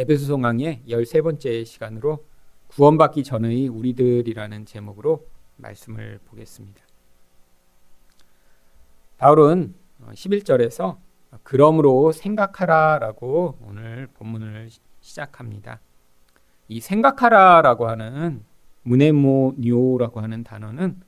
[0.00, 2.24] 에베소 성강의 13번째 시간으로
[2.68, 5.26] 구원받기 전의 우리들이라는 제목으로
[5.56, 6.80] 말씀을 보겠습니다.
[9.18, 9.74] 바울은
[10.06, 10.96] 11절에서
[11.42, 15.82] 그러므로 생각하라라고 오늘 본문을 시작합니다.
[16.68, 18.42] 이 생각하라라고 하는
[18.84, 20.98] 무네모니오라고 하는 단어는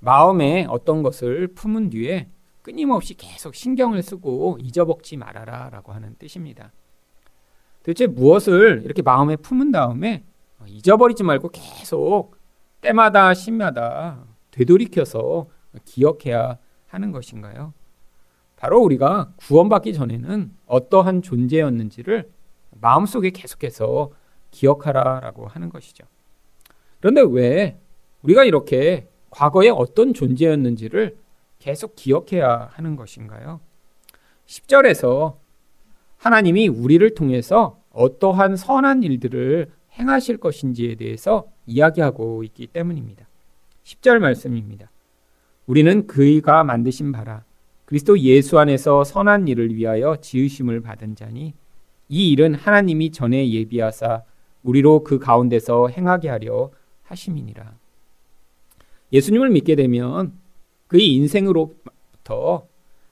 [0.00, 2.30] 마음에 어떤 것을 품은 뒤에
[2.62, 6.72] 끊임없이 계속 신경을 쓰고 잊어먹지 말아라라고 하는 뜻입니다.
[7.84, 10.24] 도대체 무엇을 이렇게 마음에 품은 다음에
[10.66, 12.36] 잊어버리지 말고 계속
[12.80, 15.48] 때마다 시마다 되돌이켜서
[15.84, 17.74] 기억해야 하는 것인가요?
[18.56, 22.30] 바로 우리가 구원받기 전에는 어떠한 존재였는지를
[22.80, 24.10] 마음속에 계속해서
[24.50, 26.06] 기억하라라고 하는 것이죠.
[27.00, 27.78] 그런데 왜
[28.22, 31.18] 우리가 이렇게 과거에 어떤 존재였는지를
[31.58, 33.60] 계속 기억해야 하는 것인가요?
[34.46, 35.43] 10절에서
[36.24, 43.28] 하나님이 우리를 통해서 어떠한 선한 일들을 행하실 것인지에 대해서 이야기하고 있기 때문입니다.
[43.84, 44.90] 10절 말씀입니다.
[45.66, 47.44] 우리는 그이가 만드신 바라
[47.84, 51.52] 그리스도 예수 안에서 선한 일을 위하여 지으심을 받은 자니
[52.08, 54.22] 이 일은 하나님이 전에 예비하사
[54.62, 56.70] 우리로 그 가운데서 행하게 하려
[57.02, 57.70] 하심이니라.
[59.12, 60.32] 예수님을 믿게 되면
[60.86, 62.66] 그의 인생으로부터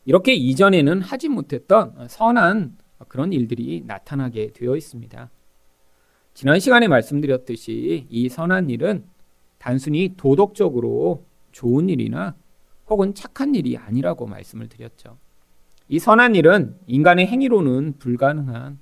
[0.06, 5.31] 이렇게 이전에는 하지 못했던 선한 그런 일들이 나타나게 되어 있습니다.
[6.34, 9.05] 지난 시간에 말씀드렸듯이 이 선한 일은
[9.58, 12.34] 단순히 도덕적으로 좋은 일이나
[12.89, 15.19] 혹은 착한 일이 아니라고 말씀을 드렸죠.
[15.89, 18.78] 이 선한 일은 인간의 행위로는 불가능한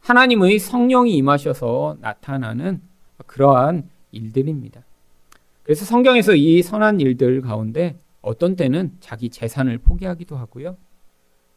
[0.00, 2.80] 하나님의 성령이 임하셔서 나타나는
[3.26, 4.84] 그러한 일들입니다.
[5.62, 10.76] 그래서 성경에서 이 선한 일들 가운데 어떤 때는 자기 재산을 포기하기도 하고요.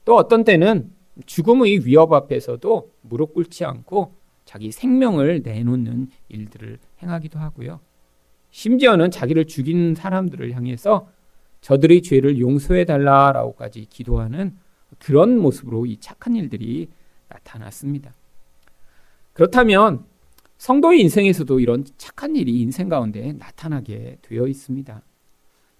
[0.05, 0.91] 또 어떤 때는
[1.25, 7.79] 죽음의 위협 앞에서도 무릎 꿇지 않고 자기 생명을 내놓는 일들을 행하기도 하고요.
[8.51, 11.07] 심지어는 자기를 죽인 사람들을 향해서
[11.61, 14.57] 저들의 죄를 용서해 달라라고까지 기도하는
[14.99, 16.89] 그런 모습으로 이 착한 일들이
[17.29, 18.13] 나타났습니다.
[19.33, 20.05] 그렇다면
[20.57, 25.01] 성도의 인생에서도 이런 착한 일이 인생 가운데 나타나게 되어 있습니다.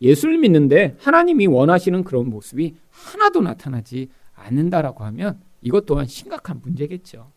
[0.02, 4.10] 예수를 믿는데 하나님이 원하시는 그런 모습이 하나도 나타나지
[4.44, 7.32] 않는다라고 하면 이것 또한 심각한 문제겠죠.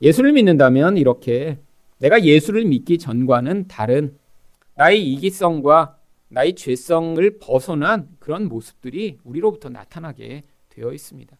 [0.00, 1.58] 예수를 믿는다면 이렇게
[1.98, 4.16] 내가 예수를 믿기 전과는 다른
[4.74, 11.36] 나의 이기성과 나의 죄성을 벗어난 그런 모습들이 우리로부터 나타나게 되어 있습니다.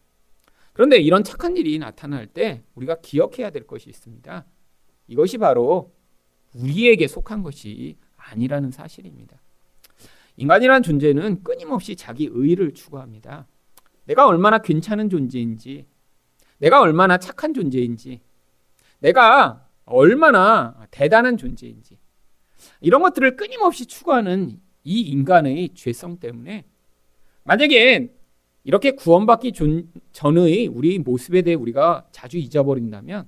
[0.71, 4.45] 그런데 이런 착한 일이 나타날 때 우리가 기억해야 될 것이 있습니다.
[5.07, 5.91] 이것이 바로
[6.55, 9.37] 우리에게 속한 것이 아니라는 사실입니다.
[10.37, 13.47] 인간이라는 존재는 끊임없이 자기 의를 추구합니다.
[14.05, 15.85] 내가 얼마나 괜찮은 존재인지,
[16.57, 18.21] 내가 얼마나 착한 존재인지,
[18.99, 21.97] 내가 얼마나 대단한 존재인지,
[22.81, 26.65] 이런 것들을 끊임없이 추구하는 이 인간의 죄성 때문에
[27.43, 28.13] 만약에
[28.63, 29.53] 이렇게 구원받기
[30.13, 33.27] 전의 우리 모습에 대해 우리가 자주 잊어버린다면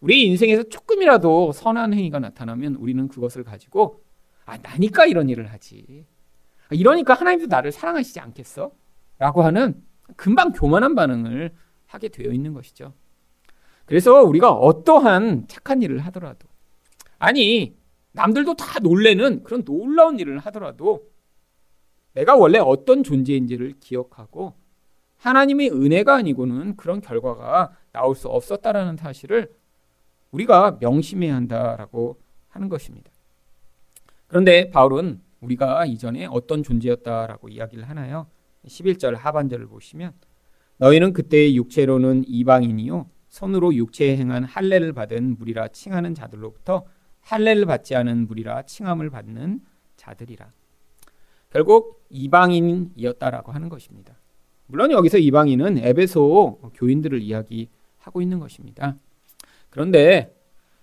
[0.00, 4.02] 우리 인생에서 조금이라도 선한 행위가 나타나면 우리는 그것을 가지고
[4.44, 6.04] 아 나니까 이런 일을 하지
[6.70, 8.72] 이러니까 하나님도 나를 사랑하시지 않겠어?
[9.18, 9.82] 라고 하는
[10.14, 11.52] 금방 교만한 반응을
[11.86, 12.92] 하게 되어 있는 것이죠.
[13.86, 16.48] 그래서 우리가 어떠한 착한 일을 하더라도
[17.18, 17.76] 아니
[18.12, 21.08] 남들도 다 놀래는 그런 놀라운 일을 하더라도
[22.12, 24.54] 내가 원래 어떤 존재인지를 기억하고
[25.18, 29.54] 하나님의 은혜가 아니고는 그런 결과가 나올 수 없었다라는 사실을
[30.30, 33.10] 우리가 명심해야 한다라고 하는 것입니다.
[34.26, 38.26] 그런데 바울은 우리가 이전에 어떤 존재였다라고 이야기를 하나요?
[38.66, 40.12] 11절 하반절을 보시면
[40.78, 46.84] 너희는 그때의 육체로는 이방인이요 손으로 육체에 행한 할례를 받은 무리라 칭하는 자들로부터
[47.20, 49.60] 할례를 받지 않은 무리라 칭함을 받는
[49.96, 50.52] 자들이라.
[51.50, 54.14] 결국 이방인이었다라고 하는 것입니다.
[54.66, 58.96] 물론 여기서 이방인은 에베소 교인들을 이야기하고 있는 것입니다.
[59.70, 60.34] 그런데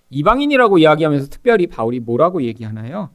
[0.10, 3.10] 이방인이라고 이야기하면서 특별히 바울이 뭐라고 얘기하나요?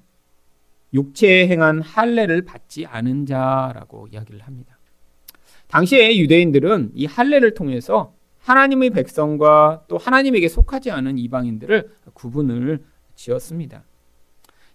[0.93, 4.79] 육체에 행한 할례를 받지 않은 자라고 이야기를 합니다.
[5.69, 13.85] 당시에 유대인들은 이 할례를 통해서 하나님의 백성과 또 하나님에게 속하지 않은 이방인들을 구분을 지었습니다.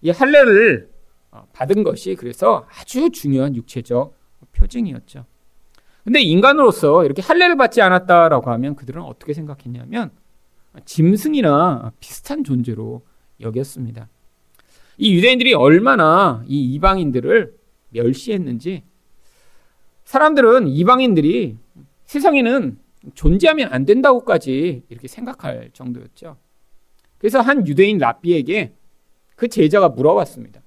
[0.02, 0.92] 이 할례를
[1.32, 4.16] 어, 받은 것이 그래서 아주 중요한 육체적
[4.52, 5.26] 표징이었죠.
[6.04, 10.12] 근데 인간으로서 이렇게 할례를 받지 않았다라고 하면 그들은 어떻게 생각했냐면
[10.86, 13.06] 짐승이나 비슷한 존재로
[13.40, 14.10] 여겼습니다.
[14.98, 17.56] 이 유대인들이 얼마나 이 이방인들을
[17.90, 18.84] 멸시했는지
[20.06, 21.58] 사람들은 이방인들이
[22.06, 22.78] 세상에는
[23.16, 26.38] 존재하면 안 된다고까지 이렇게 생각할 정도였죠.
[27.18, 28.74] 그래서 한 유대인 랍비에게
[29.36, 30.62] 그 제자가 물어봤습니다.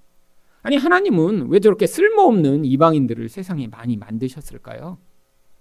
[0.62, 4.98] 아니 하나님은 왜 저렇게 쓸모없는 이방인들을 세상에 많이 만드셨을까요?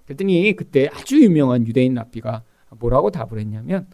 [0.06, 2.44] 그랬더니 그때 아주 유명한 유대인 랍비가
[2.80, 3.88] 뭐라고 답을 했냐면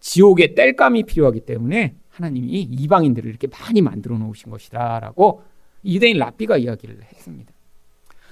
[0.00, 5.42] 지옥에 땔감이 필요하기 때문에 하나님이 이방인들을 이렇게 많이 만들어 놓으신 것이다라고
[5.86, 7.52] 유대인 랍비가 이야기를 했습니다.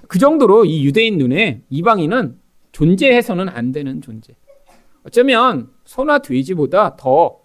[0.06, 2.38] 그 정도로 이 유대인 눈에 이방인은
[2.73, 4.35] 존재해서는 안 되는 존재.
[5.05, 7.40] 어쩌면 소나 돼지보다 더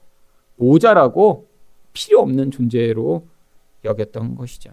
[0.58, 1.50] 모자라고
[1.94, 3.28] 필요 없는 존재로
[3.86, 4.72] 여겼던 것이죠.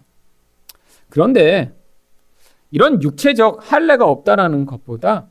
[1.09, 1.73] 그런데
[2.73, 5.29] 이런 육체적 할례가 없다라는 것보다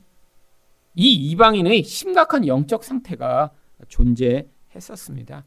[0.94, 3.50] 이 이방인의 심각한 영적 상태가
[3.88, 5.44] 존재했었습니다.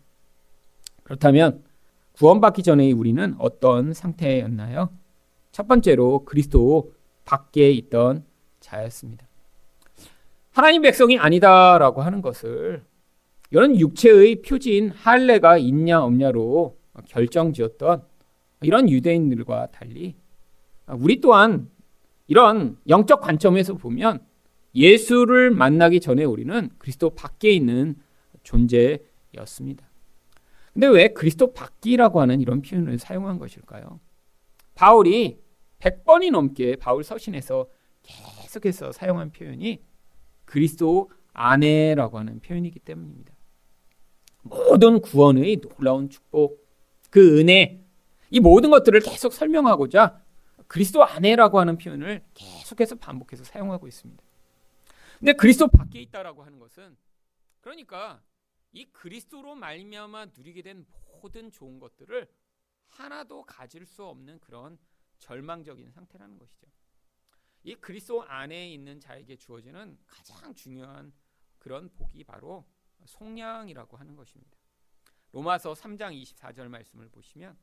[1.04, 1.64] 그렇다면
[2.14, 4.90] 구원받기 전의 우리는 어떤 상태였나요?
[5.52, 6.94] 첫 번째로 그리스도
[7.26, 8.26] 밖에 있던
[8.60, 9.28] 자였습니다.
[10.52, 12.84] 하나님 백성이 아니다라고 하는 것을
[13.50, 16.78] 이런 육체의 표지인 할례가 있냐 없냐로
[17.08, 18.04] 결정지었던
[18.62, 20.16] 이런 유대인들과 달리
[20.88, 21.70] 우리 또한
[22.28, 24.26] 이런 영적 관점에서 보면
[24.76, 27.96] 예수를 만나기 전에 우리는 그리스도 밖에 있는
[28.44, 29.93] 존재였습니다.
[30.74, 34.00] 근데 왜 그리스도 밖이라고 하는 이런 표현을 사용한 것일까요?
[34.76, 35.40] 바울이
[35.80, 37.68] 100번이 넘게 바울 서신에서
[38.02, 39.84] 계속해서 사용한 표현이
[40.46, 43.34] 그리스도 안에라고 하는 표현이기 때문입니다.
[44.42, 46.68] 모든 구원의 놀라운 축복,
[47.10, 47.82] 그 은혜,
[48.30, 50.22] 이 모든 것들을 계속 설명하고자
[50.68, 54.24] 그리스도 안에라고 하는 표현을 계속해서 반복해서 사용하고 있습니다.
[55.20, 56.98] 근데 그리스도 밖에 있다라고 하는 것은
[57.62, 58.22] 그러니까
[58.74, 60.86] 이 그리스도로 말미암아 누리게 된
[61.22, 62.28] 모든 좋은 것들을
[62.88, 64.78] 하나도 가질 수 없는 그런
[65.20, 66.68] 절망적인 상태라는 것이죠.
[67.64, 71.14] 이 그리스도 안에 있는 자에게 주어지는 가장 중요한
[71.60, 72.68] 그런 복이 바로
[73.06, 74.58] 속량이라고 하는 것입니다.
[75.32, 77.58] 로마서 3장 24절 말씀을 보시면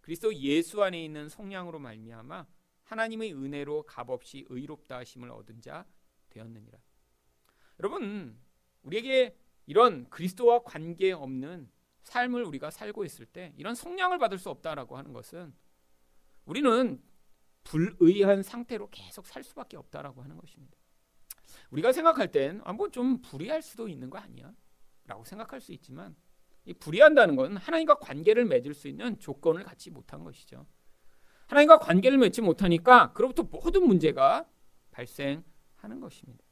[0.00, 2.46] 그리스도 예수 안에 있는 속량으로 말미암아
[2.84, 5.86] 하나님의 은혜로 값없이 의롭다 하심을 얻은 자
[6.30, 6.78] 되었느니라.
[7.80, 8.40] 여러분,
[8.82, 11.70] 우리에게 이런 그리스도와 관계 없는
[12.02, 15.54] 삶을 우리가 살고 있을 때 이런 속량을 받을 수 없다라고 하는 것은
[16.44, 17.02] 우리는
[17.64, 20.76] 불의한 상태로 계속 살 수밖에 없다라고 하는 것입니다.
[21.70, 24.54] 우리가 생각할 땐 아, 뭐좀 불의할 수도 있는 거 아니야?
[25.04, 26.14] 라고 생각할 수 있지만
[26.64, 30.66] 이 불의한다는 건 하나님과 관계를 맺을 수 있는 조건을 갖지 못한 것이죠.
[31.48, 34.48] 하나님과 관계를 맺지 못하니까 그로부터 모든 문제가
[34.90, 36.44] 발생하는 것입니다.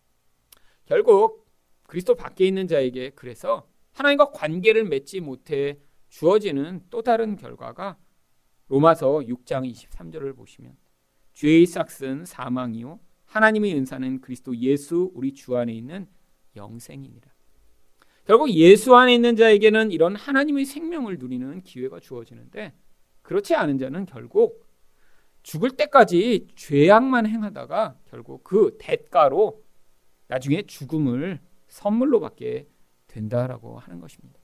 [0.84, 1.43] 결국
[1.86, 5.78] 그리스도 밖에 있는 자에게 그래서 하나님과 관계를 맺지 못해
[6.08, 7.96] 주어지는 또 다른 결과가
[8.68, 10.76] 로마서 6장 23절을 보시면
[11.34, 16.06] 죄의 싹은 사망이요 하나님의 은사는 그리스도 예수 우리 주 안에 있는
[16.56, 17.32] 영생이니라.
[18.26, 22.72] 결국 예수 안에 있는 자에게는 이런 하나님의 생명을 누리는 기회가 주어지는데
[23.22, 24.64] 그렇지 않은 자는 결국
[25.42, 29.62] 죽을 때까지 죄악만 행하다가 결국 그 대가로
[30.28, 31.40] 나중에 죽음을
[31.74, 32.68] 선물로 받게
[33.08, 34.38] 된다라고 하는 것입니다.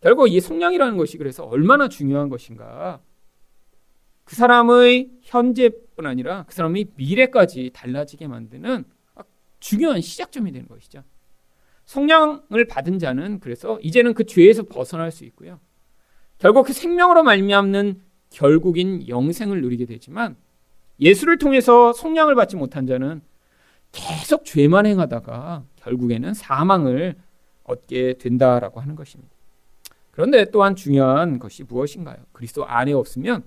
[0.00, 3.00] 결국 이 속량이라는 것이 그래서 얼마나 중요한 것인가.
[4.24, 8.84] 그 사람의 현재뿐 아니라 그 사람의 미래까지 달라지게 만드는
[9.60, 11.04] 중요한 시작점이 되는 것이죠.
[11.84, 15.60] 성량을 받은 자는 그래서 이제는 그 죄에서 벗어날 수 있고요.
[16.38, 20.36] 결국 그 생명으로 말미암는 결국인 영생을 누리게 되지만
[20.98, 23.22] 예수를 통해서 성량을 받지 못한 자는
[23.92, 27.16] 계속 죄만 행하다가 결국에는 사망을
[27.64, 29.32] 얻게 된다라고 하는 것입니다.
[30.10, 32.16] 그런데 또한 중요한 것이 무엇인가요?
[32.32, 33.44] 그리스도 안에 없으면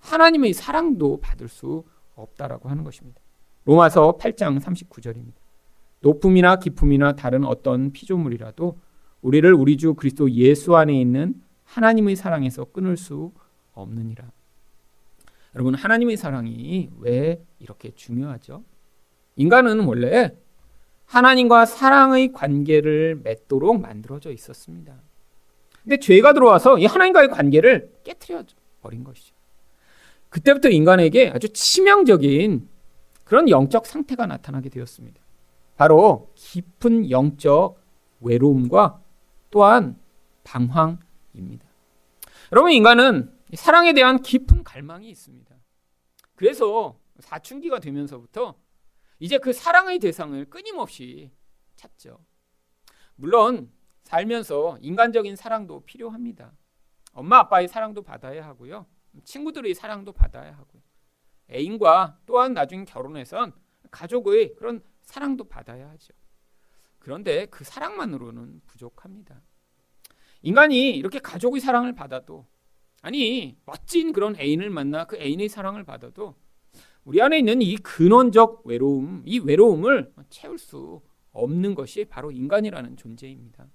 [0.00, 3.20] 하나님의 사랑도 받을 수 없다라고 하는 것입니다.
[3.64, 5.34] 로마서 8장 39절입니다.
[6.00, 8.78] 높음이나 깊음이나 다른 어떤 피조물이라도
[9.22, 13.32] 우리를 우리 주 그리스도 예수 안에 있는 하나님의 사랑에서 끊을 수
[13.72, 14.30] 없느니라.
[15.54, 18.64] 여러분 하나님의 사랑이 왜 이렇게 중요하죠?
[19.36, 20.36] 인간은 원래
[21.08, 24.94] 하나님과 사랑의 관계를 맺도록 만들어져 있었습니다.
[25.82, 28.44] 근데 죄가 들어와서 이 하나님과의 관계를 깨뜨려
[28.82, 29.34] 버린 것이죠.
[30.28, 32.68] 그때부터 인간에게 아주 치명적인
[33.24, 35.20] 그런 영적 상태가 나타나게 되었습니다.
[35.76, 37.80] 바로 깊은 영적
[38.20, 39.00] 외로움과
[39.50, 39.98] 또한
[40.44, 41.66] 방황입니다.
[42.52, 45.54] 여러분, 인간은 사랑에 대한 깊은 갈망이 있습니다.
[46.34, 48.54] 그래서 사춘기가 되면서부터
[49.18, 51.30] 이제 그 사랑의 대상을 끊임없이
[51.76, 52.24] 찾죠.
[53.16, 53.72] 물론
[54.04, 56.56] 살면서 인간적인 사랑도 필요합니다.
[57.12, 58.86] 엄마 아빠의 사랑도 받아야 하고요.
[59.24, 60.82] 친구들의 사랑도 받아야 하고요.
[61.50, 63.52] 애인과 또한 나중 결혼해선
[63.90, 66.14] 가족의 그런 사랑도 받아야 하죠.
[66.98, 69.42] 그런데 그 사랑만으로는 부족합니다.
[70.42, 72.46] 인간이 이렇게 가족의 사랑을 받아도
[73.02, 76.36] 아니 멋진 그런 애인을 만나 그 애인의 사랑을 받아도
[77.08, 81.00] 우리 안에 있는 이 근원적 외로움, 이 외로움을 채울 수
[81.32, 83.66] 없는 것이 바로 인간이라는 존재입니다.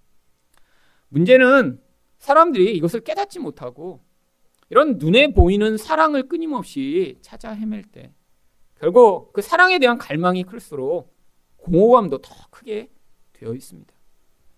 [1.10, 1.82] 문제는
[2.20, 4.02] 사람들이 이것을 깨닫지 못하고
[4.70, 8.14] 이런 눈에 보이는 사랑을 끊임없이 찾아 헤맬 때
[8.76, 11.12] 결국 그 사랑에 대한 갈망이 클수록
[11.58, 12.92] 공허감도 더 크게
[13.34, 13.92] 되어 있습니다.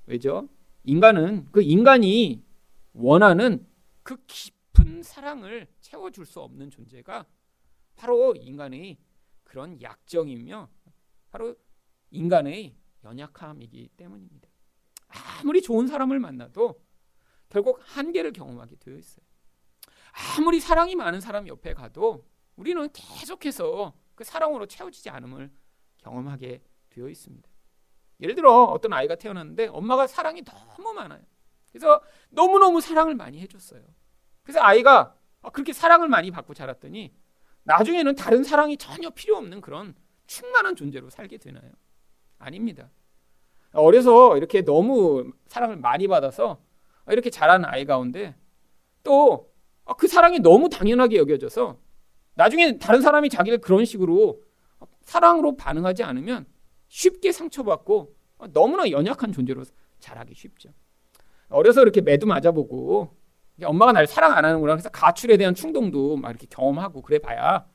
[0.08, 0.50] 왜죠?
[0.84, 2.44] 인간은 그 인간이
[2.92, 3.66] 원하는
[4.04, 7.26] 그 깊은 사랑을 채워줄 수 없는 존재가
[7.96, 8.98] 바로 인간의
[9.44, 10.70] 그런 약정이며
[11.30, 11.56] 바로
[12.12, 14.50] 인간의 연약함이기 때문입니다.
[15.08, 16.82] 아무리 좋은 사람을 만나도
[17.50, 19.26] 결국 한계를 경험하게 되어 있어요.
[20.38, 22.26] 아무리 사랑이 많은 사람 옆에 가도
[22.56, 25.52] 우리는 계속해서 그 사랑으로 채워지지 않음을
[25.98, 27.50] 경험하게 되어 있습니다.
[28.22, 31.22] 예를 들어 어떤 아이가 태어났는데 엄마가 사랑이 너무 많아요.
[31.70, 33.84] 그래서 너무너무 사랑을 많이 해줬어요.
[34.44, 35.18] 그래서 아이가
[35.52, 37.14] 그렇게 사랑을 많이 받고 자랐더니
[37.66, 39.94] 나중에는 다른 사랑이 전혀 필요 없는 그런
[40.26, 41.72] 충만한 존재로 살게 되나요?
[42.40, 42.90] 아닙니다.
[43.74, 46.60] 어려서 이렇게 너무 사랑을 많이 받아서
[47.10, 48.36] 이렇게 자란 아이 가운데
[49.04, 49.56] 또
[49.94, 51.78] 그 사랑이 너무 당연하게 여겨져서
[52.34, 54.42] 나중에 다른 사람이 자기를 그런 식으로
[55.04, 56.46] 사랑으로 반응하지 않으면
[56.88, 58.16] 쉽게 상처받고
[58.52, 59.64] 너무나 연약한 존재로
[60.00, 60.70] 자라기 쉽죠.
[61.50, 63.16] 어려서 이렇게 매도 맞아보고
[63.64, 67.66] 엄마가 날 사랑 안 하는구나 그래서 가출에 대한 충동도 막 이렇게 경험하고 그래 봐야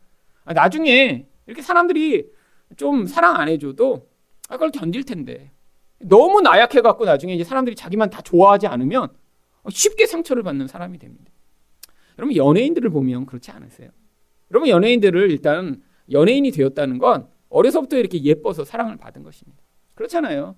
[0.45, 2.31] 나중에 이렇게 사람들이
[2.77, 4.09] 좀 사랑 안 해줘도
[4.49, 5.53] 그걸 견딜 텐데
[5.99, 9.09] 너무 나약해 갖고 나중에 이제 사람들이 자기만 다 좋아하지 않으면
[9.69, 11.31] 쉽게 상처를 받는 사람이 됩니다.
[12.19, 13.91] 여러분 연예인들을 보면 그렇지 않으세요?
[14.51, 19.63] 여러분 연예인들을 일단 연예인이 되었다는 건 어려서부터 이렇게 예뻐서 사랑을 받은 것입니다.
[19.95, 20.57] 그렇잖아요.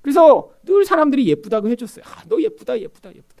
[0.00, 2.04] 그래서 늘 사람들이 예쁘다고 해줬어요.
[2.06, 3.31] 아, 너 예쁘다, 예쁘다, 예쁘다.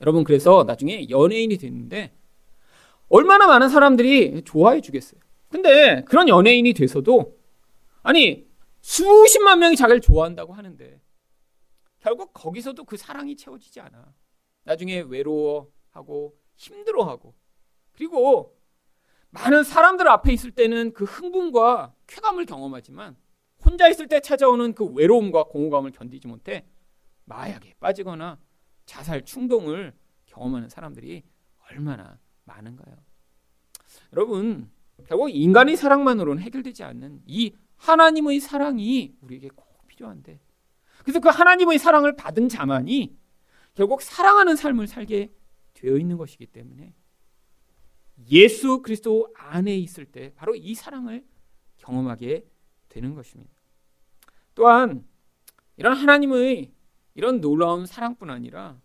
[0.00, 2.12] 여러분, 그래서 나중에 연예인이 됐는데
[3.08, 5.20] 얼마나 많은 사람들이 좋아해 주겠어요.
[5.48, 7.38] 근데 그런 연예인이 돼서도
[8.02, 8.46] 아니,
[8.80, 11.00] 수십만 명이 자기를 좋아한다고 하는데
[11.98, 14.12] 결국 거기서도 그 사랑이 채워지지 않아.
[14.64, 17.34] 나중에 외로워하고 힘들어하고
[17.92, 18.56] 그리고
[19.30, 23.16] 많은 사람들 앞에 있을 때는 그 흥분과 쾌감을 경험하지만
[23.64, 26.64] 혼자 있을 때 찾아오는 그 외로움과 공허감을 견디지 못해
[27.24, 28.38] 마약에 빠지거나
[28.88, 29.92] 자살 충동을
[30.26, 31.22] 경험하는 사람들이
[31.70, 32.96] 얼마나 많은가요?
[34.14, 34.70] 여러분,
[35.06, 40.40] 결국 인간의 사랑만으로는 해결되지 않는 이 하나님의 사랑이 우리에게 꼭 필요한데
[41.02, 43.16] 그래서 그 하나님의 사랑을 받은 자만이
[43.74, 45.32] 결국 사랑하는 삶을 살게
[45.74, 46.94] 되어 있는 것이기 때문에
[48.30, 51.24] 예수 그리스도 안에 있을 때 바로 이 사랑을
[51.76, 52.48] 경험하게
[52.88, 53.52] 되는 것입니다.
[54.54, 55.06] 또한
[55.76, 56.72] 이런 하나님의
[57.14, 58.80] 이런 놀라운 사랑뿐 아니라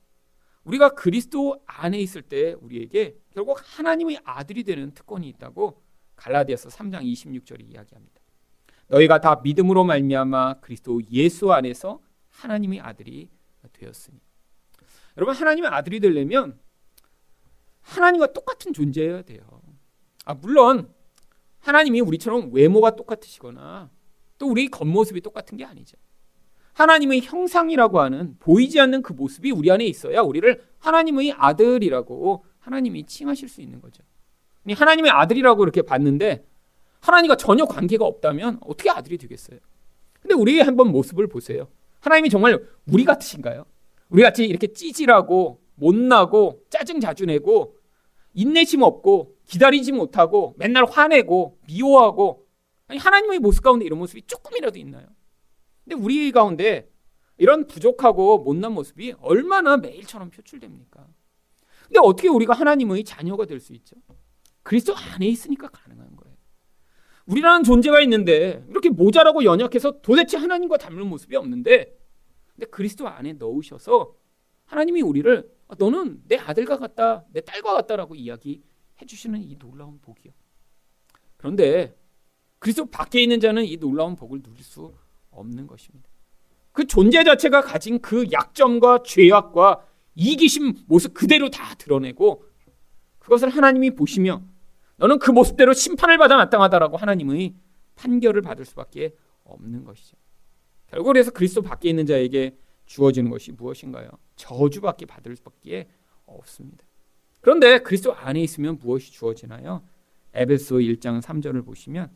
[0.63, 5.81] 우리가 그리스도 안에 있을 때 우리에게 결국 하나님의 아들이 되는 특권이 있다고
[6.15, 8.21] 갈라디아서 3장 26절에 이야기합니다.
[8.87, 13.29] 너희가 다 믿음으로 말미암아 그리스도 예수 안에서 하나님의 아들이
[13.71, 14.19] 되었으니.
[15.17, 16.59] 여러분 하나님의 아들이 되려면
[17.81, 19.61] 하나님과 똑같은 존재여야 돼요.
[20.25, 20.93] 아, 물론
[21.59, 23.91] 하나님이 우리처럼 외모가 똑같으시거나
[24.37, 25.97] 또 우리 겉모습이 똑같은 게 아니죠.
[26.73, 33.49] 하나님의 형상이라고 하는 보이지 않는 그 모습이 우리 안에 있어야 우리를 하나님의 아들이라고 하나님이 칭하실
[33.49, 34.03] 수 있는 거죠.
[34.69, 36.45] 하나님의 아들이라고 이렇게 봤는데
[37.01, 39.59] 하나님과 전혀 관계가 없다면 어떻게 아들이 되겠어요?
[40.21, 41.67] 근데 우리의 한번 모습을 보세요.
[41.99, 43.65] 하나님이 정말 우리 같으신가요?
[44.09, 47.77] 우리 같이 이렇게 찌질하고 못나고 짜증 자주 내고
[48.33, 52.45] 인내심 없고 기다리지 못하고 맨날 화내고 미워하고
[52.87, 55.07] 아니 하나님의 모습 가운데 이런 모습이 조금이라도 있나요?
[55.83, 56.89] 근데 우리 가운데
[57.37, 61.07] 이런 부족하고 못난 모습이 얼마나 매일처럼 표출됩니까?
[61.87, 63.95] 근데 어떻게 우리가 하나님의 자녀가 될 수 있죠?
[64.63, 66.37] 그리스도 안에 있으니까 가능한 거예요.
[67.25, 71.97] 우리라는 존재가 있는데 이렇게 모자라고 연약해서 도대체 하나님과 닮는 모습이 없는데
[72.55, 74.15] 근데 그리스도 안에 넣으셔서
[74.65, 78.61] 하나님이 우리를 아, 너는 내 아들과 같다, 내 딸과 같다라고 이야기해
[79.07, 80.31] 주시는 이 놀라운 복이요.
[81.37, 81.97] 그런데
[82.59, 84.93] 그리스도 밖에 있는 자는 이 놀라운 복을 누릴 수
[85.35, 86.09] 없는 것입니다.
[86.71, 89.85] 그 존재 자체가 가진 그 약점과 죄악과
[90.15, 92.45] 이기심 모습 그대로 다 드러내고
[93.19, 94.41] 그것을 하나님이 보시며
[94.97, 97.55] 너는 그 모습대로 심판을 받아 마땅하다라고 하나님의
[97.95, 100.17] 판결을 받을 수밖에 없는 것이죠.
[100.87, 104.09] 결국 그래서 그리스도 밖에 있는 자에게 주어지는 것이 무엇인가요?
[104.35, 105.87] 저주밖에 받을 수밖에
[106.25, 106.85] 없습니다.
[107.41, 109.83] 그런데 그리스도 안에 있으면 무엇이 주어지나요?
[110.33, 112.11] 에베소 1장 3절을 보시면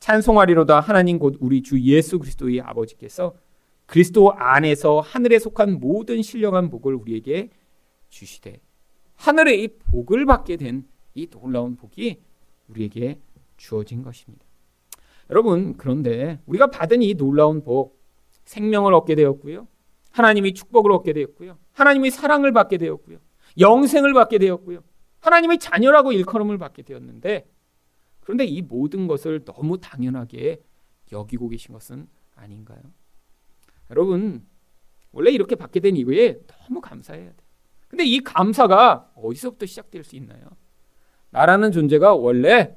[0.00, 3.34] 찬송하리로다 하나님 곧 우리 주 예수 그리스도의 아버지께서
[3.86, 7.50] 그리스도 안에서 하늘에 속한 모든 신령한 복을 우리에게
[8.08, 8.60] 주시되
[9.16, 10.84] 하늘의 이 복을 받게 된
[11.18, 12.22] 이 놀라운 복이
[12.68, 13.20] 우리에게
[13.56, 14.46] 주어진 것입니다.
[15.30, 18.00] 여러분 그런데 우리가 받은 이 놀라운 복
[18.44, 19.66] 생명을 얻게 되었고요.
[20.12, 21.58] 하나님이 축복을 얻게 되었고요.
[21.72, 23.18] 하나님의 사랑을 받게 되었고요.
[23.58, 24.80] 영생을 받게 되었고요.
[25.20, 27.46] 하나님의 자녀라고 일컬음을 받게 되었는데
[28.28, 30.60] 그런데 이 모든 것을 너무 당연하게
[31.12, 32.78] 여기고 계신 것은 아닌가요?
[33.88, 34.44] 여러분
[35.12, 37.36] 원래 이렇게 받게 된 이후에 너무 감사해야 돼.
[37.88, 40.42] 근데 이 감사가 어디서부터 시작될 수 있나요?
[41.30, 42.76] 나라는 존재가 원래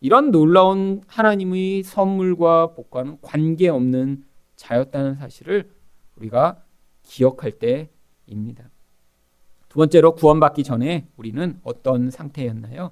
[0.00, 4.24] 이런 놀라운 하나님의 선물과 복과는 관계없는
[4.56, 5.70] 자였다는 사실을
[6.16, 6.64] 우리가
[7.02, 8.70] 기억할 때입니다.
[9.68, 12.90] 두 번째로 구원받기 전에 우리는 어떤 상태였나요?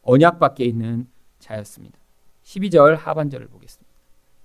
[0.00, 1.12] 언약 밖에 있는
[1.44, 1.98] 자였습니다.
[2.42, 3.92] 12절 하반절을 보겠습니다.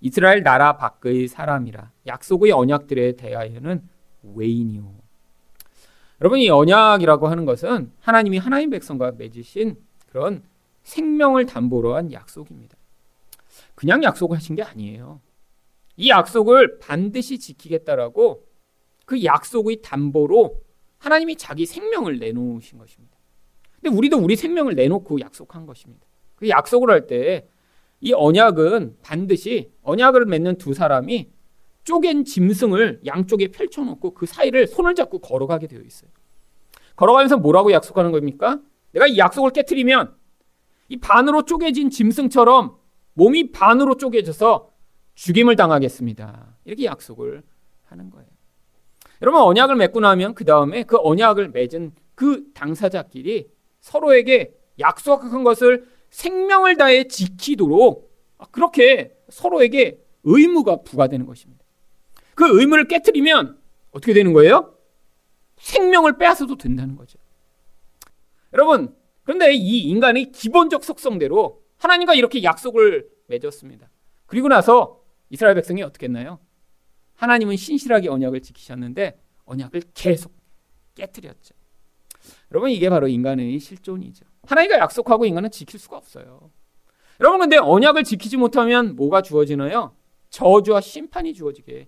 [0.02, 3.88] 이스라엘 나라 밖의 사람이라 약속의 언약들에 대하여는
[4.24, 4.94] 외인이요.
[6.22, 9.78] 여러분 이 언약이라고 하는 것은 하나님이 하나님 백성과 맺으신
[10.08, 10.44] 그런
[10.84, 12.78] 생명을 담보로 한 약속입니다.
[13.76, 15.22] 그냥 약속하신 게 아니에요.
[15.96, 18.46] 이 약속을 반드시 지키겠다라고
[19.06, 20.62] 그 약속의 담보로
[20.98, 23.18] 하나님이 자기 생명을 내놓으신 것입니다.
[23.76, 26.09] 근데 우리도 우리 생명을 내놓고 약속한 것입니다.
[26.40, 27.48] 그 약속을 할 때
[28.02, 31.30] 이 언약은 반드시 언약을 맺는 두 사람이
[31.84, 36.10] 쪼갠 짐승을 양쪽에 펼쳐놓고 그 사이를 손을 잡고 걸어가게 되어 있어요.
[36.96, 38.60] 걸어가면서 뭐라고 약속하는 겁니까?
[38.92, 40.16] 내가 이 약속을 깨뜨리면
[40.90, 42.78] 이 반으로 쪼개진 짐승처럼
[43.14, 44.70] 몸이 반으로 쪼개져서
[45.16, 46.58] 죽임을 당하겠습니다.
[46.66, 47.44] 이렇게 약속을
[47.86, 48.28] 하는 거예요.
[49.22, 53.50] 여러분 언약을 맺고 나면 그 다음에 그 언약을 맺은 그 당사자끼리
[53.82, 58.10] 서로에게 약속한 것을 생명을 다해 지키도록
[58.52, 61.64] 그렇게 서로에게 의무가 부과되는 것입니다.
[62.36, 63.60] 그 의무를 깨뜨리면
[63.92, 64.76] 어떻게 되는 거예요?
[65.58, 67.20] 생명을 빼앗아도 된다는 거죠.
[68.54, 73.90] 여러분, 그런데 이 인간의 기본적 속성대로 하나님과 이렇게 약속을 맺었습니다.
[74.26, 76.40] 그리고 나서 이스라엘 백성이 어떻게 했나요?
[77.16, 80.34] 하나님은 신실하게 언약을 지키셨는데 언약을 계속
[80.96, 81.54] 깨뜨렸죠.
[82.52, 84.26] 여러분 이게 바로 인간의 실존이죠.
[84.46, 86.50] 하나님과 약속하고 인간은 지킬 수가 없어요.
[87.20, 89.94] 여러분 근데 언약을 지키지 못하면 뭐가 주어지나요?
[90.30, 91.88] 저주와 심판이 주어지게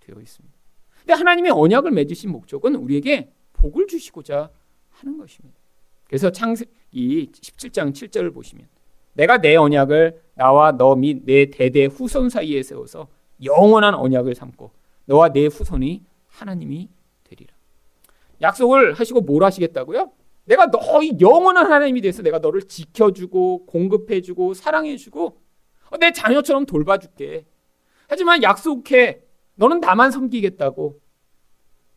[0.00, 0.56] 되어 있습니다.
[1.00, 4.50] 근데 하나님이 언약을 맺으신 목적은 우리에게 복을 주시고자
[4.90, 5.58] 하는 것입니다.
[6.04, 8.66] 그래서 창세기 17장 7절을 보시면
[9.14, 13.08] 내가 내 언약을 나와 너 및 내 대대 후손 사이에 세워서
[13.42, 14.70] 영원한 언약을 삼고
[15.06, 16.88] 너와 내 후손이 하나님이
[17.24, 17.52] 되리라.
[18.40, 20.12] 약속을 하시고 뭘 하시겠다고요?
[20.48, 25.42] 내가 너희 영원한 하나님이 돼서 내가 너를 지켜주고 공급해주고 사랑해주고
[26.00, 27.46] 내 자녀처럼 돌봐줄게.
[28.08, 29.22] 하지만 약속해.
[29.56, 31.00] 너는 나만 섬기겠다고.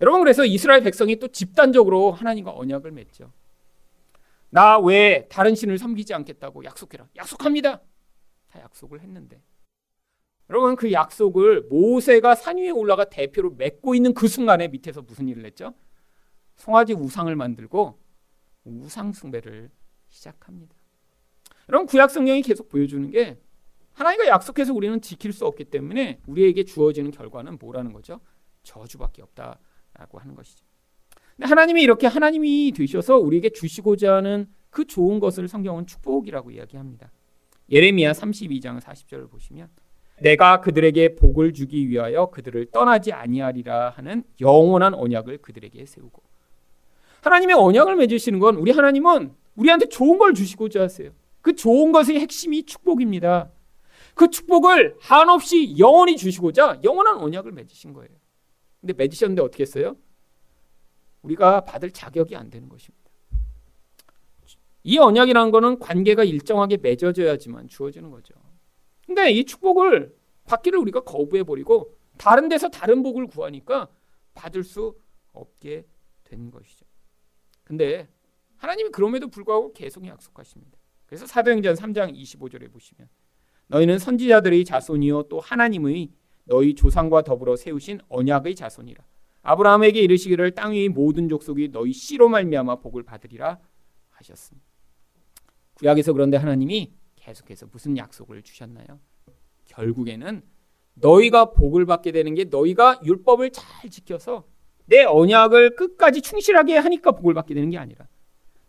[0.02, 3.32] 여러분 그래서 이스라엘 백성이 또 집단적으로 하나님과 언약을 맺죠.
[4.50, 7.08] 나 외에 다른 신을 섬기지 않겠다고 약속해라.
[7.16, 7.80] 약속합니다.
[8.50, 9.42] 다 약속을 했는데.
[10.50, 15.46] 여러분 그 약속을 모세가 산 위에 올라가 대표로 맺고 있는 그 순간에 밑에서 무슨 일을
[15.46, 15.74] 했죠?
[16.58, 18.02] 송아지 우상을 만들고
[18.64, 19.70] 우상 숭배를
[20.08, 20.76] 시작합니다.
[21.70, 23.40] 여러분 구약 성경이 계속 보여주는 게
[23.94, 28.20] 하나님과 약속해서 우리는 지킬 수 없기 때문에 우리에게 주어지는 결과는 뭐라는 거죠?
[28.64, 30.66] 저주밖에 없다라고 하는 것이죠.
[31.40, 37.12] 하나님이 이렇게 하나님이 되셔서 우리에게 주시고자 하는 그 좋은 것을 성경은 축복이라고 이야기합니다.
[37.70, 39.70] 예레미야 32장 40절을 보시면
[40.22, 46.22] 내가 그들에게 복을 주기 위하여 그들을 떠나지 아니하리라 하는 영원한 언약을 그들에게 세우고
[47.22, 51.12] 하나님의 언약을 맺으시는 건 우리 하나님은 우리한테 좋은 걸 주시고자 하세요.
[51.42, 53.52] 그 좋은 것의 핵심이 축복입니다.
[54.14, 58.10] 그 축복을 한없이 영원히 주시고자 영원한 언약을 맺으신 거예요.
[58.80, 59.96] 근데 맺으셨는데 어떻게 했어요?
[61.22, 63.02] 우리가 받을 자격이 안 되는 것입니다.
[64.84, 68.34] 이 언약이라는 것은 관계가 일정하게 맺어져야지만 주어지는 거죠.
[69.06, 73.88] 근데 이 축복을 받기를 우리가 거부해 버리고 다른 데서 다른 복을 구하니까
[74.34, 74.96] 받을 수
[75.34, 75.86] 없게
[76.24, 76.86] 된 것이죠.
[77.64, 78.08] 근데
[78.58, 80.78] 하나님이 그럼에도 불구하고 계속 약속하십니다.
[81.06, 83.10] 그래서 사도행전 3장 25절에 보시면
[83.68, 86.12] 너희는 선지자들의 자손이요 또 하나님의
[86.46, 89.04] 너희 조상과 더불어 세우신 언약의 자손이라.
[89.44, 93.60] 아브라함에게 이르시기를 땅 위의 모든 족속이 너희 씨로 말미암아 복을 받으리라
[94.10, 94.68] 하셨습니다.
[95.74, 99.00] 구약에서 그런데 하나님이 계속해서 무슨 약속을 주셨나요?
[99.66, 100.44] 결국에는
[100.94, 104.46] 너희가 복을 받게 되는 게 너희가 율법을 잘 지켜서
[104.86, 108.08] 내 언약을 끝까지 충실하게 하니까 복을 받게 되는 게 아니라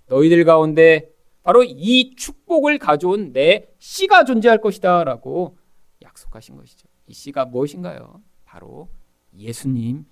[0.09, 1.11] 너희들 가운데
[1.43, 5.57] 바로 이 축복을 가져온 내 씨가 존재할 것이다 라고
[6.03, 6.89] 약속하신 것이죠.
[7.07, 8.21] 이 씨가 무엇인가요?
[8.45, 8.89] 바로
[9.37, 10.05] 예수님인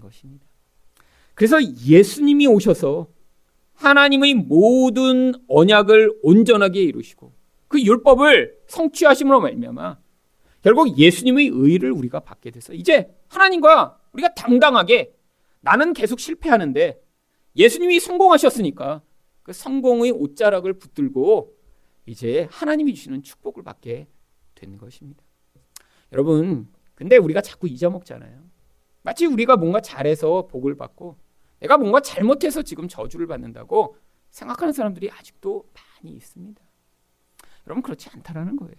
[0.00, 0.46] 것입니다.
[1.34, 3.08] 그래서 예수님이 오셔서
[3.74, 7.32] 하나님의 모든 언약을 온전하게 이루시고
[7.68, 9.98] 그 율법을 성취하심으로 말미암아
[10.62, 15.12] 결국 예수님의 의를 우리가 받게 돼서 이제 하나님과 우리가 당당하게
[15.62, 17.02] 나는 계속 실패하는데
[17.56, 19.02] 예수님이 성공하셨으니까
[19.42, 21.56] 그 성공의 옷자락을 붙들고
[22.06, 24.06] 이제 하나님이 주시는 축복을 받게
[24.54, 25.22] 된 것입니다.
[26.12, 28.42] 여러분, 근데 우리가 자꾸 잊어먹잖아요.
[29.02, 31.16] 마치 우리가 뭔가 잘해서 복을 받고
[31.60, 33.96] 내가 뭔가 잘못해서 지금 저주를 받는다고
[34.30, 36.60] 생각하는 사람들이 아직도 많이 있습니다.
[37.66, 38.74] 여러분 그렇지 않다라는 거예요.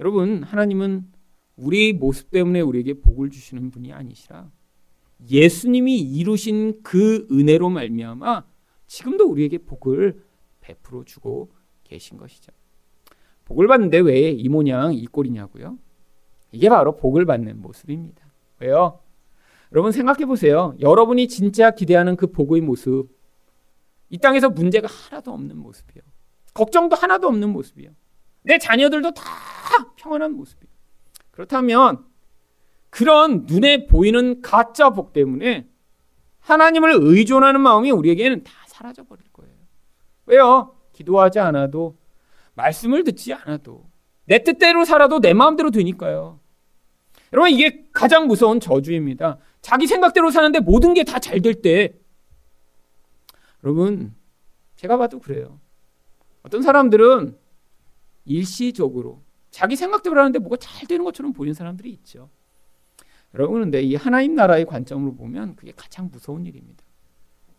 [0.00, 1.10] 여러분 하나님은
[1.56, 4.50] 우리 모습 때문에 우리에게 복을 주시는 분이 아니시라
[5.30, 8.44] 예수님이 이루신 그 은혜로 말미암아
[8.86, 10.22] 지금도 우리에게 복을
[10.60, 11.52] 베풀어 주고
[11.84, 12.52] 계신 것이죠.
[13.44, 15.78] 복을 받는데 왜 이 모양 이 꼴이냐고요?
[16.52, 18.26] 이게 바로 복을 받는 모습입니다.
[18.60, 19.00] 왜요?
[19.72, 20.74] 여러분 생각해 보세요.
[20.80, 23.08] 여러분이 진짜 기대하는 그 복의 모습,
[24.10, 26.02] 이 땅에서 문제가 하나도 없는 모습이요.
[26.52, 27.90] 걱정도 하나도 없는 모습이요.
[28.42, 29.22] 내 자녀들도 다
[29.96, 30.68] 평안한 모습이요.
[31.30, 32.04] 그렇다면
[32.92, 35.66] 그런 눈에 보이는 가짜 복 때문에
[36.40, 39.54] 하나님을 의존하는 마음이 우리에게는 다 사라져 버릴 거예요.
[40.26, 40.76] 왜요?
[40.92, 41.96] 기도하지 않아도
[42.52, 43.88] 말씀을 듣지 않아도
[44.26, 46.38] 내 뜻대로 살아도 내 마음대로 되니까요.
[47.32, 49.38] 여러분 이게 가장 무서운 저주입니다.
[49.62, 51.94] 자기 생각대로 사는데 모든 게 다 잘 될 때
[53.64, 54.14] 여러분
[54.76, 55.58] 제가 봐도 그래요.
[56.42, 57.38] 어떤 사람들은
[58.26, 62.28] 일시적으로 자기 생각대로 하는데 뭐가 잘 되는 것처럼 보이는 사람들이 있죠.
[63.32, 66.84] 근데 이 하나님 나라의 관점으로 보면 그게 가장 무서운 일입니다.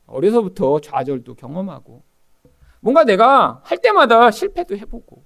[0.05, 2.03] 어려서부터 좌절도 경험하고
[2.79, 5.23] 뭔가 내가 할 때마다 실패도 해보고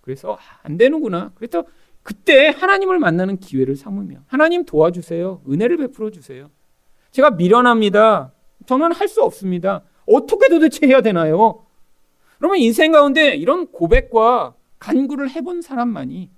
[0.00, 1.32] 그래서 아, 안 되는구나.
[1.34, 1.64] 그래서
[2.02, 5.42] 그때 하나님을 만나는 기회를 삼으며 하나님 도와주세요.
[5.48, 6.50] 은혜를 베풀어 주세요.
[7.10, 8.32] 제가 미련합니다.
[8.66, 9.82] 저는 할 수 없습니다.
[10.06, 11.64] 어떻게 도대체 해야 되나요?
[12.38, 16.30] 그러면 인생 가운데 이런 고백과 간구를 해본 사람만이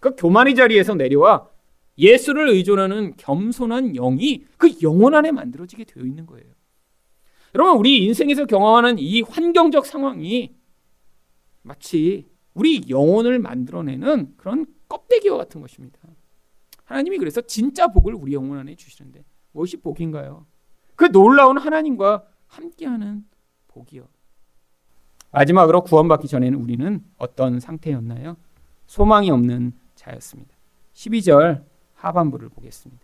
[0.00, 1.48] 그 교만의 자리에서 내려와
[1.98, 6.46] 예수를 의존하는 겸손한 영이 그 영혼 안에 만들어지게 되어 있는 거예요.
[7.54, 10.54] 여러분, 우리 인생에서 경험하는 이 환경적 상황이
[11.62, 15.98] 마치 우리 영혼을 만들어내는 그런 껍데기와 같은 것입니다.
[16.84, 20.46] 하나님이 그래서 진짜 복을 우리 영혼 안에 주시는데 무엇이 복인가요?
[20.96, 23.24] 그 놀라운 하나님과 함께하는
[23.68, 24.06] 복이요.
[25.30, 28.36] 마지막으로 구원받기 전에는 우리는 어떤 상태였나요?
[28.86, 30.54] 소망이 없는 자였습니다.
[30.92, 31.64] 12절
[32.02, 33.02] 하반부를 보겠습니다.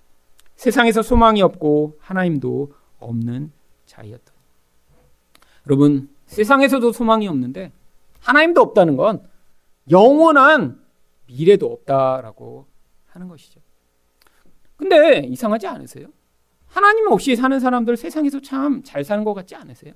[0.56, 3.52] 세상에서 소망이 없고 하나님도 없는
[3.86, 4.32] 자였다.
[5.66, 7.72] 여러분, 세상에서도 소망이 없는데
[8.20, 9.22] 하나님도 없다는 건
[9.90, 10.82] 영원한
[11.26, 12.66] 미래도 없다라고
[13.06, 13.60] 하는 것이죠.
[14.76, 16.08] 근데 이상하지 않으세요?
[16.66, 19.94] 하나님 없이 사는 사람들 세상에서 참 잘 사는 것 같지 않으세요?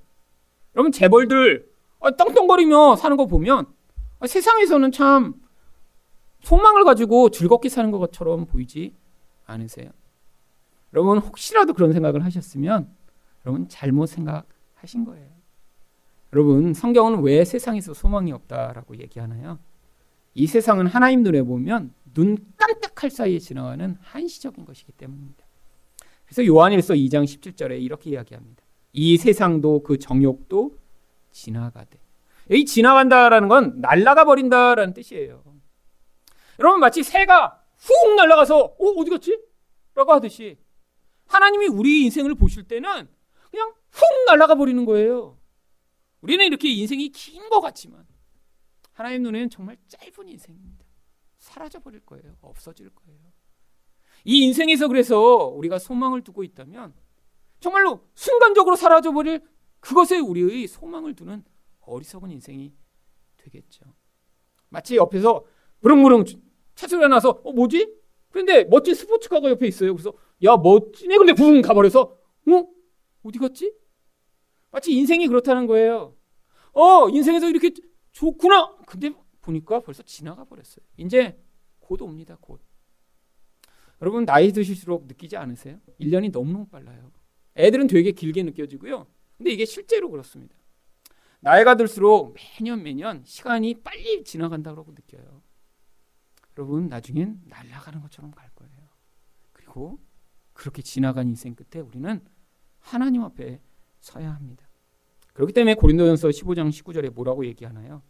[0.74, 1.70] 여러분 재벌들
[2.16, 3.66] 떵떵거리며 사는 거 보면
[4.24, 5.34] 세상에서는 참
[6.42, 8.94] 소망을 가지고 즐겁게 사는 것처럼 보이지
[9.46, 9.90] 않으세요?
[10.92, 12.88] 여러분 혹시라도 그런 생각을 하셨으면
[13.46, 15.28] 여러분 잘못 생각하신 거예요.
[16.32, 19.58] 여러분 성경은 왜 세상에서 소망이 없다라고 얘기하나요?
[20.34, 25.44] 이 세상은 하나님 눈에 보면 눈 깜짝할 사이에 지나가는 한시적인 것이기 때문입니다.
[26.24, 28.62] 그래서 요한일서 2장 17절에 이렇게 이야기합니다.
[28.92, 30.76] 이 세상도 그 정욕도
[31.30, 31.98] 지나가되.
[32.50, 35.42] 이 지나간다라는 건 날아가 버린다라는 뜻이에요.
[36.62, 39.36] 여러분 마치 새가 훅 날아가서 어 어디 갔지?
[39.94, 40.56] 라고 하듯이
[41.26, 43.08] 하나님이 우리 인생을 보실 때는
[43.50, 45.40] 그냥 훅 날아가 버리는 거예요.
[46.20, 48.06] 우리는 이렇게 인생이 긴 것 같지만
[48.92, 50.86] 하나님 눈에는 정말 짧은 인생입니다.
[51.38, 52.36] 사라져 버릴 거예요.
[52.40, 53.18] 없어질 거예요.
[54.24, 56.94] 이 인생에서 그래서 우리가 소망을 두고 있다면
[57.58, 59.42] 정말로 순간적으로 사라져 버릴
[59.80, 61.44] 그것에 우리의 소망을 두는
[61.80, 62.72] 어리석은 인생이
[63.36, 63.84] 되겠죠.
[64.68, 65.44] 마치 옆에서
[65.80, 66.24] 무릉무릉
[66.82, 67.94] 차소리가 나서 어 뭐지?
[68.30, 69.94] 그런데 멋진 스포츠카가 옆에 있어요.
[69.94, 70.12] 그래서
[70.44, 71.16] 야 멋지네.
[71.16, 72.66] 근데 붕 가버려서 어
[73.22, 73.72] 어디 갔지?
[74.70, 76.16] 마치 인생이 그렇다는 거예요.
[76.72, 77.70] 어 인생에서 이렇게
[78.12, 78.76] 좋구나.
[78.86, 80.84] 근데 보니까 벌써 지나가 버렸어요.
[80.96, 81.38] 이제
[81.78, 82.36] 곧 옵니다.
[82.40, 82.60] 곧.
[84.00, 85.78] 여러분 나이 드실수록 느끼지 않으세요?
[86.00, 87.12] 1년이 너무너무 빨라요.
[87.56, 89.06] 애들은 되게 길게 느껴지고요.
[89.36, 90.56] 근데 이게 실제로 그렇습니다.
[91.40, 95.41] 나이가 들수록 매년 매년 시간이 빨리 지나간다고 느껴요.
[96.62, 98.88] 여러분 나중엔 날아가는 것처럼 갈 거예요.
[99.52, 99.98] 그리고
[100.52, 102.20] 그렇게 지나간 인생 끝에 우리는
[102.78, 103.60] 하나님 앞에
[103.98, 104.68] 서야 합니다.
[105.34, 108.02] 그렇기 때문에 고린도전서 15장 19절에 뭐라고 얘기하나요?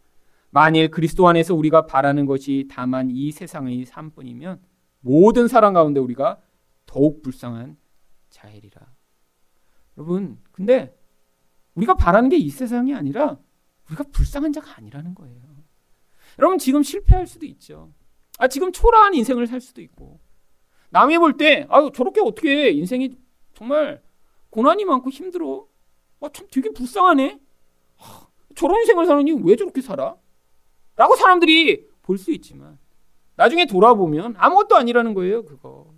[0.51, 4.61] 만일 그리스도 안에서 우리가 바라는 것이 다만 이 세상의 삶뿐이면
[4.99, 6.39] 모든 사람 가운데 우리가
[6.85, 7.75] 더욱 불쌍한
[8.29, 8.85] 자일이라.
[9.97, 10.95] 여러분, 근데
[11.73, 13.39] 우리가 바라는 게 이 세상이 아니라
[13.87, 15.41] 우리가 불쌍한 자가 아니라는 거예요.
[16.37, 17.91] 여러분 지금 실패할 수도 있죠.
[18.39, 20.19] 아 지금 초라한 인생을 살 수도 있고
[20.89, 23.15] 남이 볼 때 아유 저렇게 어떻게 인생이
[23.53, 24.01] 정말
[24.49, 25.67] 고난이 많고 힘들어.
[26.21, 27.39] 아참 되게 불쌍하네.
[27.97, 30.15] 하, 저런 인생을 사느니 왜 저렇게 살아?
[30.95, 32.77] 라고 사람들이 볼 수 있지만
[33.35, 35.91] 나중에 돌아보면 아무것도 아니라는 거예요, 그거.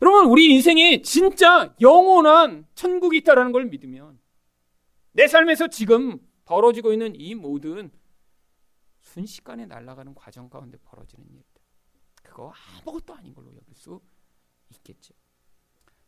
[0.00, 4.18] 여러분, 우리 인생에 진짜 영원한 천국이 있다라는 걸 믿으면
[5.12, 7.90] 내 삶에서 지금 벌어지고 있는 이 모든
[9.12, 11.62] 순식간에 날아가는 과정 가운데 벌어지는 일들.
[12.22, 14.00] 그거 아무것도 아닌 걸로 여길 수
[14.70, 15.12] 있겠죠.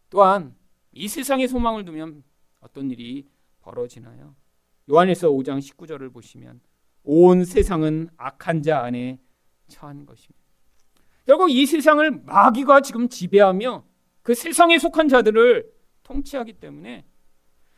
[0.08, 0.56] 또한
[0.90, 2.24] 이 세상에 소망을 두면
[2.60, 3.28] 어떤 일이
[3.60, 4.34] 벌어지나요?
[4.90, 6.60] 요한일서 5장 19절을 보시면
[7.02, 9.18] 온 세상은 악한 자 안에
[9.68, 10.42] 처한 것입니다.
[11.26, 13.84] 결국 이 세상을 마귀가 지금 지배하며
[14.22, 15.70] 그 세상에 속한 자들을
[16.04, 17.04] 통치하기 때문에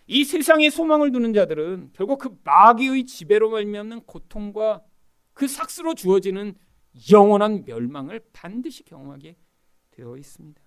[0.06, 4.84] 이 세상에 소망을 두는 자들은 결국 그 마귀의 지배로 말미암는 고통과
[5.36, 6.54] 그 삭스로 주어지는
[7.12, 9.36] 영원한 멸망을 반드시 경험하게
[9.90, 10.62] 되어 있습니다.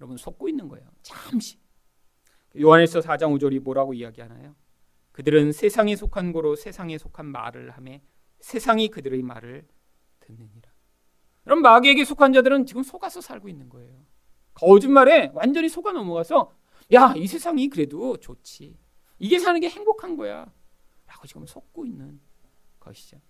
[0.00, 0.84] 여러분 속고 있는 거예요.
[1.02, 1.60] 잠시.
[2.60, 4.56] 요한일서 4장 5절이 뭐라고 이야기하나요?
[5.12, 8.00] 그들은 세상에 속한 거로 세상에 속한 말을 하며
[8.40, 9.68] 세상이 그들의 말을
[10.18, 10.72] 듣느니라.
[11.44, 14.04] 그럼 마귀에게 속한 자들은 지금 속아서 살고 있는 거예요.
[14.54, 16.52] 거짓말에 완전히 속아 넘어가서
[16.94, 18.76] 야, 이 세상이 그래도 좋지.
[19.20, 20.52] 이게 사는 게 행복한 거야.
[21.06, 22.20] 라고 지금 속고 있는
[22.80, 23.20] 것이죠.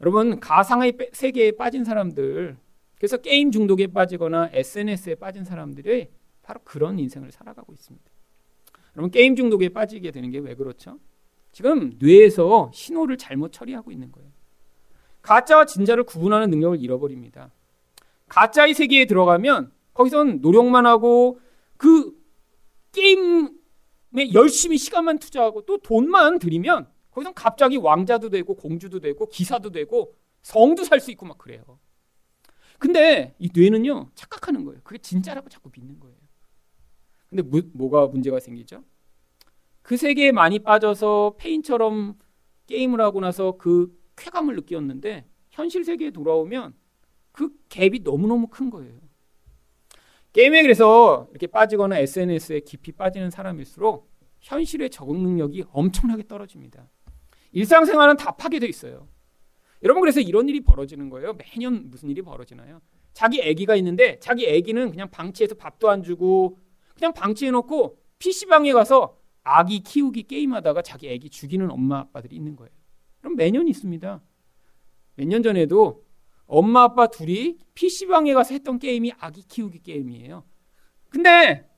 [0.00, 2.56] 여러분, 가상의 세계에 빠진 사람들,
[2.96, 6.08] 그래서 게임 중독에 빠지거나 SNS에 빠진 사람들이
[6.42, 8.10] 바로 그런 인생을 살아가고 있습니다.
[8.96, 10.98] 여러분, 게임 중독에 빠지게 되는 게 왜 그렇죠?
[11.52, 14.30] 지금 뇌에서 신호를 잘못 처리하고 있는 거예요.
[15.22, 17.50] 가짜와 진짜를 구분하는 능력을 잃어버립니다.
[18.28, 21.40] 가짜의 세계에 들어가면 거기선 노력만 하고
[21.76, 22.16] 그
[22.92, 30.14] 게임에 열심히 시간만 투자하고 또 돈만 들이면 거기서 갑자기 왕자도 되고 공주도 되고 기사도 되고
[30.42, 31.62] 성도 살 수 있고 막 그래요.
[32.78, 34.80] 근데 이 뇌는요 착각하는 거예요.
[34.84, 36.16] 그게 진짜라고 자꾸 믿는 거예요.
[37.28, 38.82] 근데 뭐, 뭐가 문제가 생기죠?
[39.82, 42.18] 그 세계에 많이 빠져서 페인처럼
[42.66, 46.74] 게임을 하고 나서 그 쾌감을 느꼈는데 현실 세계에 돌아오면
[47.32, 48.98] 그 갭이 너무너무 큰 거예요.
[50.32, 54.08] 게임에 그래서 이렇게 빠지거나 SNS에 깊이 빠지는 사람일수록
[54.40, 56.88] 현실의 적응 능력이 엄청나게 떨어집니다.
[57.52, 59.08] 일상생활은 다 파괴돼 있어요.
[59.82, 61.34] 여러분 그래서 이런 일이 벌어지는 거예요.
[61.34, 62.80] 매년 무슨 일이 벌어지나요?
[63.12, 66.58] 자기 아기가 있는데 자기 아기는 그냥 방치해서 밥도 안 주고
[66.94, 72.70] 그냥 방치해 놓고 PC방에 가서 아기 키우기 게임하다가 자기 아기 죽이는 엄마 아빠들이 있는 거예요.
[73.20, 74.22] 그럼 매년 있습니다.
[75.16, 76.04] 몇 년 전에도
[76.46, 80.44] 엄마 아빠 둘이 PC방에 가서 했던 게임이 아기 키우기 게임이에요.
[81.08, 81.68] 근데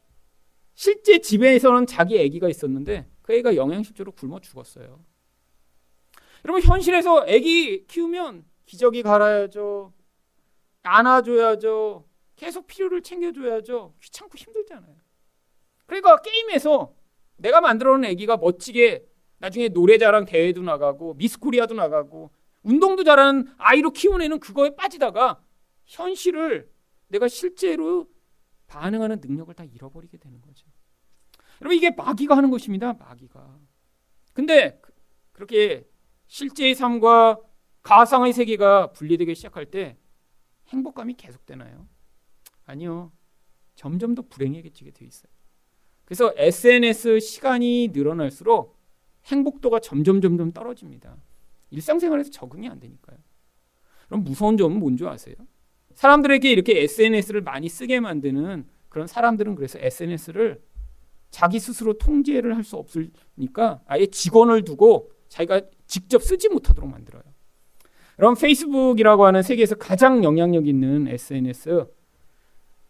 [0.74, 5.04] 실제 집에서는 자기 아기가 있었는데 그 애가 영양실조로 굶어 죽었어요.
[6.44, 9.92] 여러분 현실에서 아기 키우면 기저귀 갈아야죠.
[10.82, 12.08] 안아줘야죠.
[12.36, 13.94] 계속 필요를 챙겨줘야죠.
[14.00, 14.96] 귀찮고 힘들잖아요.
[15.86, 16.94] 그러니까 게임에서
[17.36, 19.06] 내가 만들어 놓은 아기가 멋지게
[19.38, 22.30] 나중에 노래자랑 대회도 나가고 미스코리아도 나가고
[22.62, 25.42] 운동도 잘하는 아이로 키운 애는 그거에 빠지다가
[25.84, 26.70] 현실을
[27.08, 28.08] 내가 실제로
[28.68, 30.66] 반응하는 능력을 다 잃어버리게 되는 거죠.
[31.60, 32.94] 여러분 이게 마귀가 하는 것입니다.
[32.94, 33.58] 마귀가.
[34.32, 34.92] 근데 그,
[35.32, 35.86] 그렇게
[36.36, 37.38] 실제의 삶과
[37.82, 39.98] 가상의 세계가 분리되기 시작할 때
[40.68, 41.86] 행복감이 계속되나요?
[42.64, 43.12] 아니요.
[43.74, 45.30] 점점 더 불행해지게 돼 있어요.
[46.06, 48.78] 그래서 SNS 시간이 늘어날수록
[49.26, 51.18] 행복도가 점점 점점 떨어집니다.
[51.70, 53.18] 일상생활에서 적응이 안 되니까요.
[54.06, 55.34] 그럼 무서운 점은 뭔지 아세요?
[55.92, 60.62] 사람들에게 이렇게 SNS를 많이 쓰게 만드는 그런 사람들은 그래서 SNS를
[61.30, 65.60] 자기 스스로 통제를 할 수 없으니까 아예 직원을 두고 자기가
[65.92, 67.22] 직접 쓰지 못하도록 만들어요.
[68.16, 71.86] 그럼 페이스북이라고 하는 세계에서 가장 영향력 있는 SNS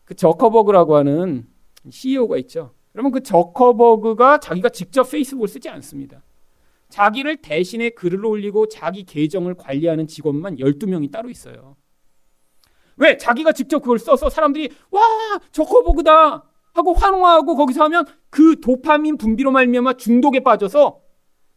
[0.05, 1.49] 그 저커버그라고 하는
[1.91, 2.75] CEO가 있죠.
[2.93, 6.23] 그러면 그 저커버그가 자기가 직접 페이스북을 쓰지 않습니다.
[6.91, 11.75] 자기를 대신에 글을 올리고 자기 계정을 관리하는 직원만 12명이 따로 있어요.
[12.99, 13.17] 왜?
[13.17, 15.03] 자기가 직접 그걸 써서 사람들이 와
[15.51, 21.02] 저커버그다 하고 환호하고 거기서 하면 그 도파민 분비로 말미암아 중독에 빠져서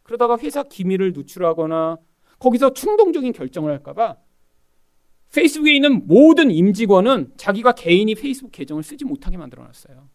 [0.06, 1.98] 그러다가 회사 기밀을 누출하거나
[2.38, 4.16] 거기서 충동적인 결정을 할까봐
[5.34, 10.08] 페이스북에 있는 모든 임직원은 자기가 개인이 페이스북 계정을 쓰지 못하게 만들어놨어요.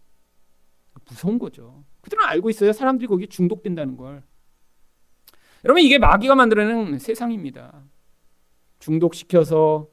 [1.10, 1.84] 무서운 거죠.
[2.00, 2.72] 그들은 알고 있어요.
[2.72, 4.24] 사람들이 거기에 중독된다는 걸.
[5.66, 7.84] 여러분 이게 마귀가 만들어낸 세상입니다.
[8.80, 9.90] 중독시켜서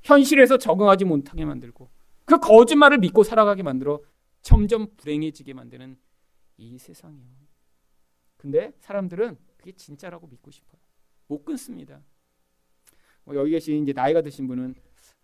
[0.00, 1.90] 현실에서 적응하지 못하게 만들고
[2.24, 4.00] 그 거짓말을 믿고 살아가게 만들어
[4.40, 5.98] 점점 불행해지게 만드는
[6.56, 7.41] 이 세상이요.
[8.42, 10.80] 근데 사람들은 그게 진짜라고 믿고 싶어요.
[11.28, 12.02] 못 끊습니다.
[13.22, 14.74] 뭐 여기 계신 이제 나이가 드신 분은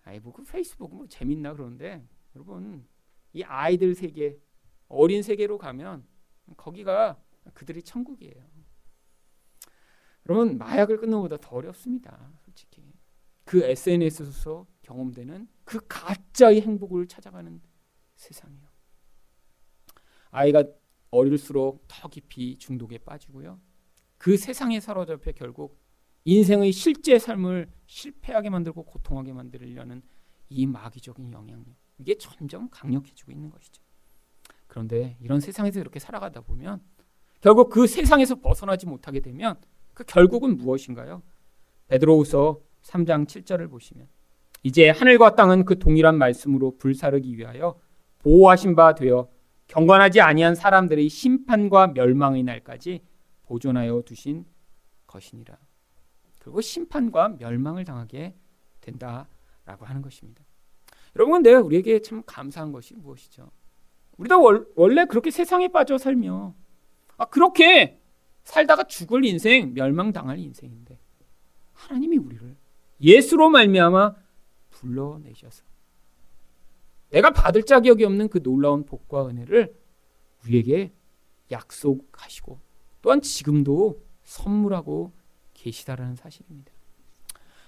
[0.05, 2.87] 아이 뭐그 페이스북 뭐 재밌나 그러는데 여러분
[3.33, 4.39] 이 아이들 세계
[4.87, 6.07] 어린 세계로 가면
[6.57, 7.21] 거기가
[7.55, 8.49] 그들이 천국이에요.
[10.29, 12.31] 여러분 마약을 끊는 것보다 더 어렵습니다.
[12.45, 12.85] 솔직히
[13.45, 17.61] 그 SNS에서 경험되는 그 가짜의 행복을 찾아가는
[18.15, 18.69] 세상이요.
[20.31, 20.63] 아이가
[21.11, 23.61] 어릴수록 더 깊이 중독에 빠지고요.
[24.19, 25.79] 그 세상에 사로잡혀 결국
[26.25, 30.03] 인생의 실제 삶을 실패하게 만들고 고통하게 만들려는
[30.51, 31.75] 이 마귀적인 영향력.
[31.99, 33.83] 이게 점점 강력해지고 있는 것이죠.
[34.67, 36.83] 그런데 이런 세상에서 이렇게 살아가다 보면
[37.41, 39.57] 결국 그 세상에서 벗어나지 못하게 되면
[39.95, 41.23] 그 결국은 무엇인가요?
[41.89, 44.09] 베드로후서 3장 7절을 보시면
[44.63, 47.81] 이제 하늘과 땅은 그 동일한 말씀으로 불사르기 위하여
[48.19, 49.29] 보호하신 바 되어
[49.69, 53.03] 경건하지 아니한 사람들의 심판과 멸망의 날까지
[53.43, 54.45] 보존하여 두신
[55.07, 55.57] 것이니라.
[56.39, 58.35] 그리고 심판과 멸망을 당하게
[58.81, 60.43] 된다라고 하는 것입니다.
[61.17, 63.51] 여러분 근데 우리에게 참 감사한 것이 무엇이죠?
[64.17, 66.55] 우리도 월, 원래 그렇게 세상에 빠져 살며
[67.17, 68.01] 아, 그렇게
[68.45, 70.99] 살다가 죽을 인생, 멸망당할 인생인데
[71.75, 72.57] 하나님이 우리를
[73.01, 74.15] 예수로 말미암아
[74.71, 75.68] 불러내셔서
[77.11, 79.75] 내가 받을 자격이 없는 그 놀라운 복과 은혜를
[80.45, 80.93] 우리에게
[81.51, 82.59] 약속하시고
[83.03, 85.13] 또한 지금도 선물하고
[85.55, 86.73] 계시다라는 사실입니다.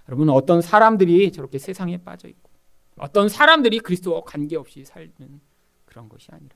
[0.08, 2.50] 여러분 어떤 사람들이 저렇게 세상에 빠져 있고
[2.98, 5.40] 어떤 사람들이 그리스도와 관계없이 살는
[5.86, 6.54] 그런 것이 아니라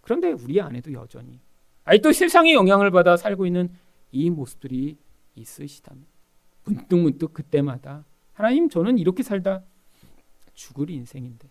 [0.00, 1.40] 그런데 우리 안에도 여전히
[1.84, 3.70] 아직도 세상의 영향을 받아 살고 있는
[4.12, 4.98] 이 모습들이
[5.34, 6.04] 있으시다면
[6.64, 9.62] 문득문득 그때마다 하나님 저는 이렇게 살다
[10.52, 11.48] 죽을 인생인데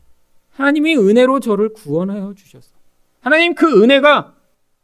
[0.60, 2.76] 하나님이 은혜로 저를 구원하여 주셔서
[3.22, 4.36] 하나님 그 은혜가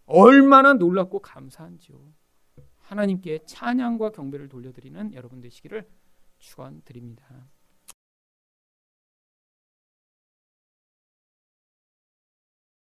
[0.06, 1.98] 얼마나 놀랍고 감사한지요.
[2.80, 5.86] 하나님께 찬양과 경배를 돌려드리는 여러분 되시기를
[6.40, 7.26] 축원드립니다.